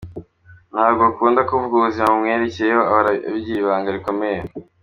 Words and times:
Ntabwo 0.73 1.01
akunda 1.09 1.47
kuvuga 1.49 1.73
ubuzima 1.75 2.11
bumwerekeyeho 2.13 2.81
ahora 2.89 3.09
abigira 3.27 3.59
ibanga 3.61 3.89
rikomeye. 3.95 4.39